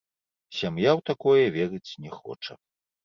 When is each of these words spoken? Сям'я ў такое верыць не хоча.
Сям'я 0.59 0.89
ў 0.93 1.01
такое 1.09 1.43
верыць 1.59 1.97
не 2.07 2.11
хоча. 2.19 2.53